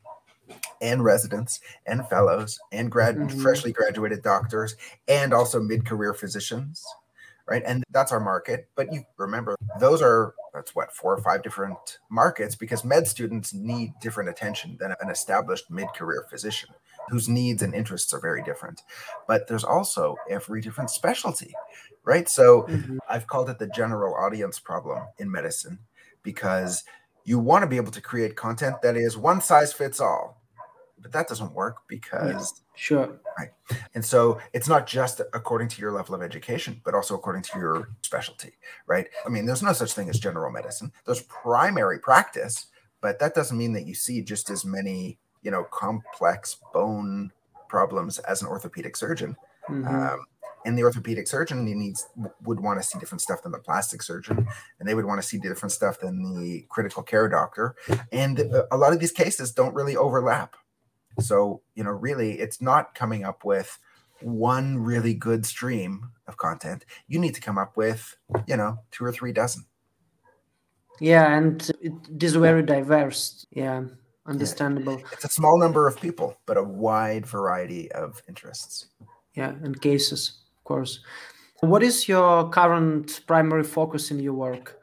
[0.80, 3.40] and residents and fellows and grad mm-hmm.
[3.40, 6.84] freshly graduated doctors and also mid-career physicians
[7.46, 7.62] right?
[7.64, 8.68] And that's our market.
[8.74, 13.52] But you remember, those are that's what four or five different markets because med students
[13.52, 16.70] need different attention than an established mid-career physician
[17.10, 18.82] whose needs and interests are very different.
[19.28, 21.52] But there's also every different specialty,
[22.04, 22.28] right?
[22.28, 22.98] So mm-hmm.
[23.08, 25.78] I've called it the general audience problem in medicine
[26.22, 26.84] because
[27.24, 30.35] you want to be able to create content that is one size fits all
[31.00, 33.20] but that doesn't work because yeah, sure.
[33.38, 33.50] Right.
[33.94, 37.58] And so it's not just according to your level of education but also according to
[37.58, 38.52] your specialty
[38.86, 39.08] right?
[39.24, 40.92] I mean there's no such thing as general medicine.
[41.04, 42.66] There's primary practice
[43.00, 47.32] but that doesn't mean that you see just as many you know complex bone
[47.68, 49.36] problems as an orthopedic surgeon.
[49.68, 49.88] Mm-hmm.
[49.88, 50.26] um,
[50.64, 52.08] and the orthopedic surgeon needs
[52.42, 54.46] would want to see different stuff than the plastic surgeon
[54.78, 57.76] and they would want to see different stuff than the critical care doctor.
[58.10, 60.56] And a lot of these cases don't really overlap
[61.18, 63.78] so, you know, really, it's not coming up with
[64.20, 66.84] one really good stream of content.
[67.08, 69.66] You need to come up with, you know, two or three dozen.
[71.00, 73.46] Yeah, and it is very diverse.
[73.50, 73.84] Yeah,
[74.26, 74.98] understandable.
[74.98, 75.06] Yeah.
[75.12, 78.86] It's a small number of people, but a wide variety of interests.
[79.34, 81.00] Yeah, and cases, of course.
[81.60, 84.75] What is your current primary focus in your work?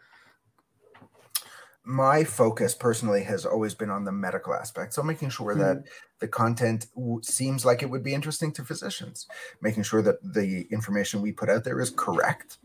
[1.85, 4.93] My focus personally has always been on the medical aspect.
[4.93, 5.59] So making sure mm-hmm.
[5.59, 5.83] that
[6.19, 9.27] the content w- seems like it would be interesting to physicians,
[9.61, 12.57] making sure that the information we put out there is correct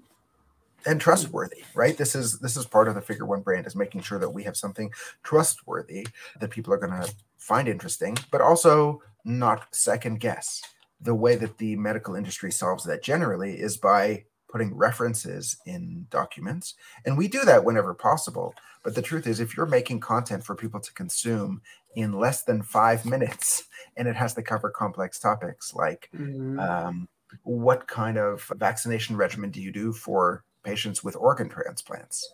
[0.87, 4.00] and trustworthy right this is this is part of the figure one brand is making
[4.00, 4.90] sure that we have something
[5.24, 6.07] trustworthy
[6.38, 10.62] that people are going to find interesting but also not second guess
[11.00, 16.74] the way that the medical industry solves that generally is by putting references in documents.
[17.04, 18.54] And we do that whenever possible.
[18.82, 21.61] But the truth is, if you're making content for people to consume
[21.94, 23.64] in less than five minutes,
[23.96, 26.58] and it has to cover complex topics like mm-hmm.
[26.58, 27.08] um,
[27.42, 32.32] what kind of vaccination regimen do you do for patients with organ transplants?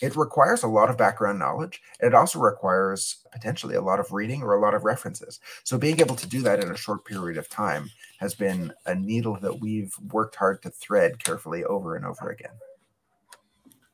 [0.00, 1.80] It requires a lot of background knowledge.
[2.00, 5.40] And It also requires potentially a lot of reading or a lot of references.
[5.64, 8.94] So being able to do that in a short period of time has been a
[8.94, 12.52] needle that we've worked hard to thread carefully over and over again.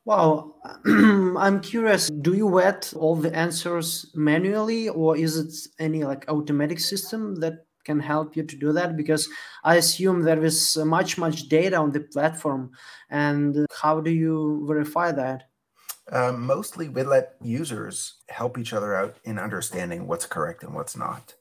[0.05, 2.09] Wow, I'm curious.
[2.09, 7.65] Do you vet all the answers manually, or is it any like automatic system that
[7.85, 8.97] can help you to do that?
[8.97, 9.29] Because
[9.63, 12.71] I assume there is much, much data on the platform,
[13.09, 15.45] and how do you verify that?
[16.11, 20.97] Um, mostly, we let users help each other out in understanding what's correct and what's
[20.97, 21.33] not.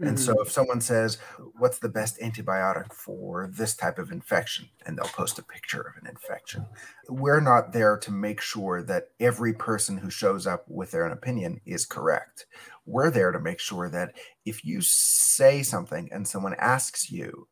[0.00, 0.16] And mm-hmm.
[0.16, 1.18] so if someone says,
[1.58, 4.68] What's the best antibiotic for this type of infection?
[4.86, 6.66] And they'll post a picture of an infection.
[7.08, 11.12] We're not there to make sure that every person who shows up with their own
[11.12, 12.46] opinion is correct.
[12.86, 17.48] We're there to make sure that if you say something and someone asks you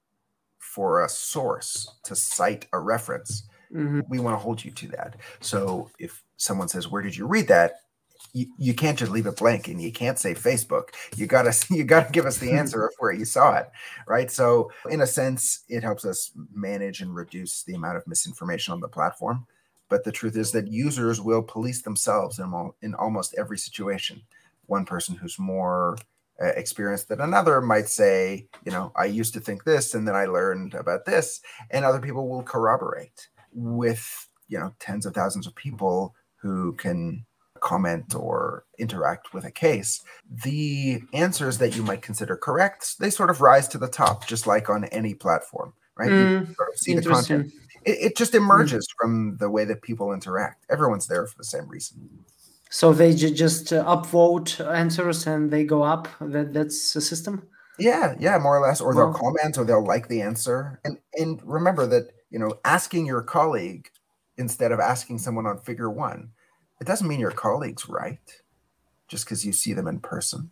[0.59, 4.01] for a source to cite a reference, mm-hmm.
[4.09, 5.17] we want to hold you to that.
[5.41, 7.81] So if someone says, Where did you read that?
[8.37, 10.91] you, you can't just leave it blank and you can't say Facebook.
[11.17, 13.71] You gotta you gotta give us the answer of where you saw it,
[14.07, 14.31] right?
[14.31, 18.81] So in a sense, it helps us manage and reduce the amount of misinformation on
[18.81, 19.47] the platform.
[19.89, 24.21] But the truth is that users will police themselves in, in almost every situation.
[24.67, 25.97] One person who's more
[26.43, 30.17] uh, experienced than another might say, you know, I used to think this and then
[30.17, 35.47] I learned about this, and other people will corroborate with you know tens of thousands
[35.47, 37.25] of people who can
[37.61, 43.31] comment or interact with a case, the answers that you might consider correct, they sort
[43.31, 46.11] of rise to the top, just like on any platform, right?
[46.11, 47.53] Mm, sort of see the content.
[47.85, 48.95] It, it just emerges mm.
[48.99, 50.65] from the way that people interact.
[50.71, 52.09] Everyone's there for the same reason.
[52.71, 56.09] So they j- just uh, upvote answers and they go up.
[56.21, 57.47] That that's the system.
[57.79, 58.81] Yeah, yeah, more or less.
[58.81, 60.81] Or they'll comment or they'll like the answer.
[60.85, 63.91] And and remember that you know asking your colleague
[64.39, 66.31] instead of asking someone on figure one
[66.81, 68.43] it doesn't mean your colleague's right
[69.09, 70.51] just because you see them in person.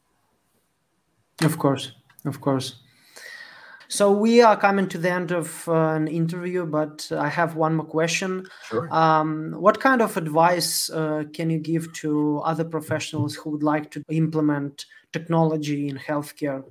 [1.42, 1.92] Of course,
[2.24, 2.76] of course.
[3.88, 7.76] So we are coming to the end of uh, an interview, but I have one
[7.76, 8.46] more question.
[8.68, 8.88] Sure.
[8.92, 13.90] Um, what kind of advice uh, can you give to other professionals who would like
[13.92, 16.64] to implement technology in healthcare?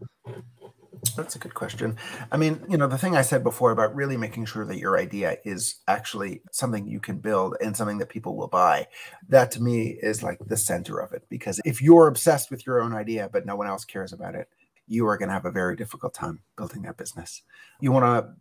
[1.16, 1.98] That's a good question.
[2.32, 4.98] I mean, you know, the thing I said before about really making sure that your
[4.98, 8.88] idea is actually something you can build and something that people will buy,
[9.30, 11.24] that to me is like the center of it.
[11.30, 14.48] Because if you're obsessed with your own idea, but no one else cares about it,
[14.88, 17.44] you are going to have a very difficult time building that business.
[17.80, 18.34] You want to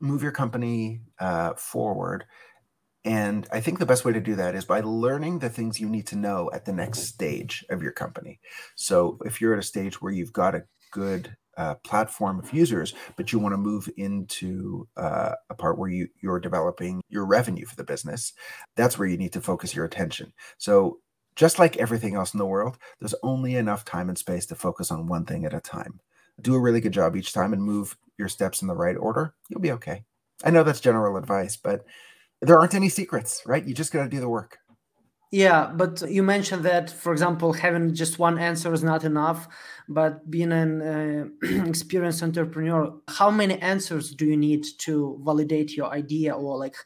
[0.00, 2.24] move your company uh, forward.
[3.04, 5.88] And I think the best way to do that is by learning the things you
[5.88, 8.38] need to know at the next stage of your company.
[8.76, 11.36] So if you're at a stage where you've got a good
[11.84, 16.40] platform of users, but you want to move into uh, a part where you you're
[16.40, 18.32] developing your revenue for the business.
[18.76, 20.32] That's where you need to focus your attention.
[20.58, 20.98] So
[21.36, 24.90] just like everything else in the world, there's only enough time and space to focus
[24.90, 26.00] on one thing at a time.
[26.40, 29.34] Do a really good job each time and move your steps in the right order.
[29.48, 30.04] You'll be okay.
[30.44, 31.84] I know that's general advice, but
[32.40, 33.64] there aren't any secrets, right?
[33.64, 34.58] You just got to do the work.
[35.32, 39.48] Yeah, but you mentioned that, for example, having just one answer is not enough.
[39.88, 45.90] But being an uh, experienced entrepreneur, how many answers do you need to validate your
[45.90, 46.76] idea, or like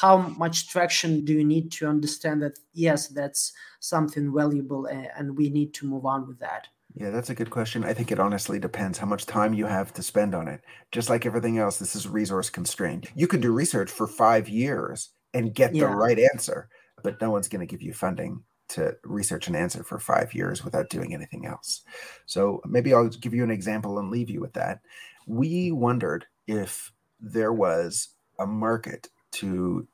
[0.00, 5.48] how much traction do you need to understand that yes, that's something valuable, and we
[5.48, 6.68] need to move on with that?
[6.94, 7.84] Yeah, that's a good question.
[7.84, 10.60] I think it honestly depends how much time you have to spend on it.
[10.92, 13.08] Just like everything else, this is resource constrained.
[13.14, 15.86] You could do research for five years and get yeah.
[15.86, 16.68] the right answer
[17.04, 20.64] but no one's going to give you funding to research an answer for five years
[20.64, 21.82] without doing anything else.
[22.26, 24.80] So maybe I'll give you an example and leave you with that.
[25.26, 26.90] We wondered if
[27.20, 29.86] there was a market to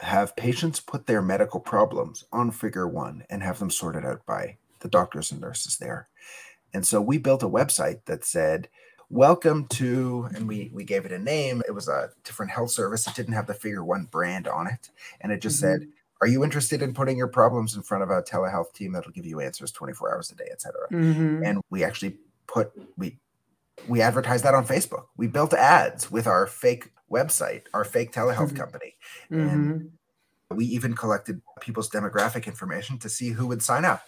[0.00, 4.56] have patients put their medical problems on figure one and have them sorted out by
[4.80, 6.08] the doctors and nurses there.
[6.72, 8.68] And so we built a website that said,
[9.10, 13.06] welcome to and we we gave it a name it was a different health service
[13.06, 14.88] it didn't have the figure one brand on it
[15.20, 15.82] and it just mm-hmm.
[15.82, 15.88] said
[16.22, 19.26] are you interested in putting your problems in front of a telehealth team that'll give
[19.26, 20.88] you answers 24 hours a day, et cetera?
[20.88, 21.44] Mm-hmm.
[21.44, 23.18] And we actually put we
[23.88, 25.06] we advertised that on Facebook.
[25.16, 28.56] We built ads with our fake website, our fake telehealth mm-hmm.
[28.56, 28.94] company.
[29.32, 29.48] Mm-hmm.
[29.48, 29.90] And
[30.50, 34.04] we even collected people's demographic information to see who would sign up.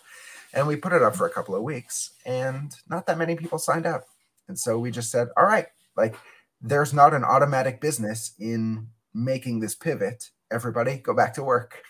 [0.53, 3.59] And we put it up for a couple of weeks and not that many people
[3.59, 4.05] signed up.
[4.47, 6.15] And so we just said, all right, like
[6.61, 10.31] there's not an automatic business in making this pivot.
[10.53, 11.83] Everybody go back to work.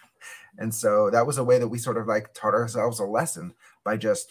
[0.59, 3.55] And so that was a way that we sort of like taught ourselves a lesson
[3.85, 4.31] by just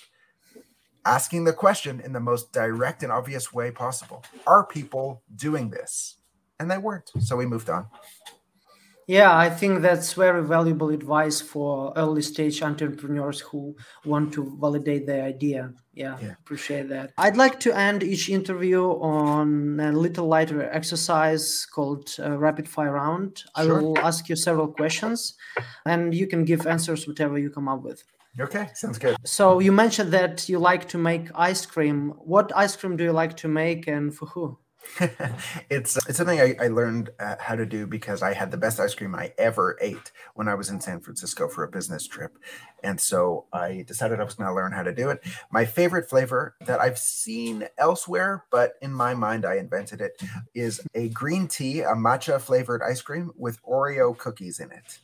[1.06, 4.24] asking the question in the most direct and obvious way possible.
[4.48, 6.18] Are people doing this?
[6.60, 7.12] And they weren't.
[7.20, 7.88] So we moved on.
[9.08, 15.06] Yeah, I think that's very valuable advice for early stage entrepreneurs who want to validate
[15.06, 15.74] their idea.
[15.94, 17.12] Yeah, yeah, appreciate that.
[17.18, 22.94] I'd like to end each interview on a little lighter exercise called uh, rapid fire
[22.94, 23.44] round.
[23.56, 25.36] I will ask you several questions
[25.86, 28.04] and you can give answers whatever you come up with.
[28.40, 29.16] Okay, sounds good.
[29.26, 32.14] So you mentioned that you like to make ice cream.
[32.18, 34.58] What ice cream do you like to make and for who?
[35.70, 38.80] it's it's something I, I learned uh, how to do because I had the best
[38.80, 42.38] ice cream I ever ate when I was in San Francisco for a business trip,
[42.84, 45.22] and so I decided I was going to learn how to do it.
[45.52, 50.22] My favorite flavor that I've seen elsewhere, but in my mind I invented it,
[50.54, 55.00] is a green tea, a matcha flavored ice cream with Oreo cookies in it.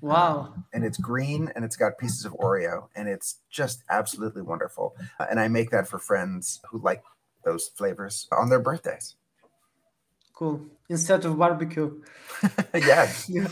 [0.00, 0.52] Wow.
[0.54, 4.96] Um, and it's green and it's got pieces of Oreo and it's just absolutely wonderful.
[5.18, 7.02] Uh, and I make that for friends who like
[7.44, 9.16] those flavors on their birthdays.
[10.34, 10.60] Cool.
[10.88, 12.02] Instead of barbecue.
[12.74, 13.12] yeah.
[13.28, 13.48] yeah.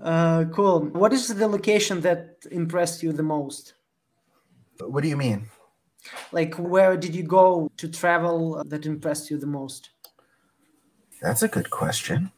[0.00, 0.80] Uh, cool.
[0.80, 3.74] What is the location that impressed you the most?
[4.80, 5.46] What do you mean?
[6.32, 9.90] Like, where did you go to travel that impressed you the most?
[11.22, 12.32] That's a good question.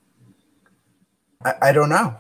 [1.45, 2.17] I, I don't know.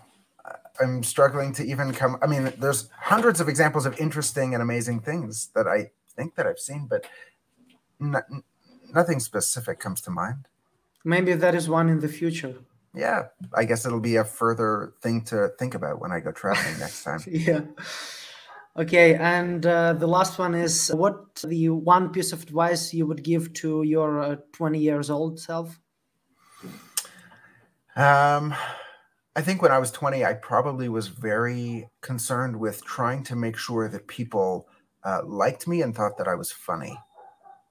[0.80, 2.18] I'm struggling to even come.
[2.22, 6.46] I mean, there's hundreds of examples of interesting and amazing things that I think that
[6.46, 7.06] I've seen, but
[8.00, 8.42] n-
[8.94, 10.48] nothing specific comes to mind.
[11.04, 12.56] Maybe that is one in the future.
[12.94, 16.78] Yeah, I guess it'll be a further thing to think about when I go traveling
[16.78, 17.20] next time.
[17.26, 17.60] yeah.
[18.76, 23.22] Okay, and uh, the last one is what the one piece of advice you would
[23.22, 25.78] give to your uh, 20 years old self?
[27.94, 28.54] Um,
[29.34, 33.56] I think when I was 20, I probably was very concerned with trying to make
[33.56, 34.68] sure that people
[35.04, 36.98] uh, liked me and thought that I was funny.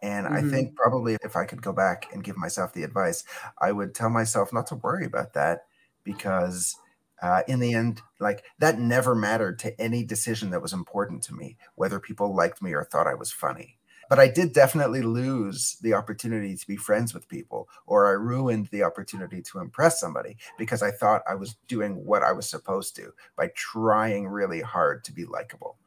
[0.06, 0.36] And mm-hmm.
[0.36, 3.24] I think probably if I could go back and give myself the advice,
[3.60, 5.66] I would tell myself not to worry about that
[6.04, 6.76] because
[7.24, 11.34] uh, in the end, like that never mattered to any decision that was important to
[11.34, 13.80] me, whether people liked me or thought I was funny.
[14.08, 18.68] But I did definitely lose the opportunity to be friends with people, or I ruined
[18.68, 22.96] the opportunity to impress somebody because I thought I was doing what I was supposed
[22.98, 25.78] to by trying really hard to be likable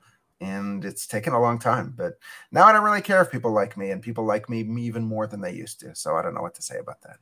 [0.41, 2.19] and it's taken a long time but
[2.53, 5.27] now i don't really care if people like me and people like me even more
[5.27, 7.17] than they used to so i don't know what to say about that.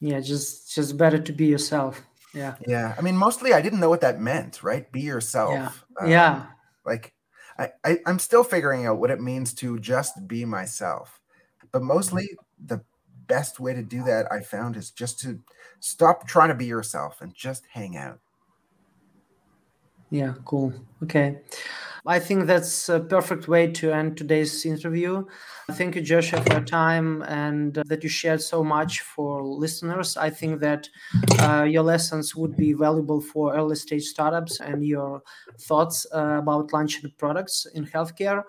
[0.00, 2.02] Yeah just just better to be yourself.
[2.32, 2.56] Yeah.
[2.66, 4.90] Yeah i mean mostly i didn't know what that meant right?
[4.90, 5.52] Be yourself.
[5.52, 6.46] Yeah, um, yeah.
[6.84, 7.14] like
[7.58, 11.20] I, I i'm still figuring out what it means to just be myself
[11.70, 12.28] but mostly
[12.66, 12.82] the
[13.26, 15.38] best way to do that i found is just to
[15.78, 18.18] stop trying to be yourself and just hang out.
[20.10, 20.72] Yeah cool.
[21.02, 21.38] Okay
[22.06, 25.24] I think that's a perfect way to end today's interview.
[25.72, 30.18] Thank you, Joshua, for your time and that you shared so much for listeners.
[30.18, 30.90] I think that
[31.40, 35.22] uh, your lessons would be valuable for early stage startups and your
[35.62, 38.42] thoughts uh, about launching products in healthcare.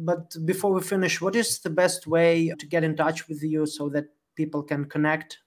[0.00, 3.66] But before we finish, what is the best way to get in touch with you
[3.66, 5.40] so that people can connect?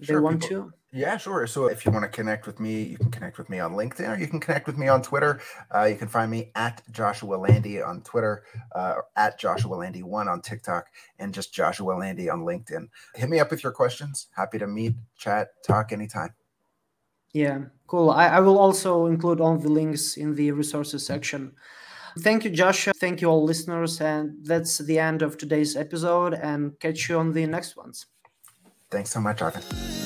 [0.00, 1.46] Sure, they want people, to yeah, sure.
[1.48, 4.08] So if you want to connect with me, you can connect with me on LinkedIn
[4.08, 5.40] or you can connect with me on Twitter.
[5.74, 10.40] Uh, you can find me at Joshua Landy on Twitter, uh, at Joshua Landy1 on
[10.40, 10.86] TikTok,
[11.18, 12.88] and just Joshua Landy on LinkedIn.
[13.16, 14.28] Hit me up with your questions.
[14.36, 16.32] Happy to meet, chat, talk anytime.
[17.32, 18.10] Yeah, cool.
[18.10, 21.54] I, I will also include all the links in the resources section.
[22.20, 22.92] Thank you, Joshua.
[22.94, 24.00] Thank you, all listeners.
[24.00, 28.06] And that's the end of today's episode, and catch you on the next ones.
[28.90, 30.03] Thanks so much, Arvin.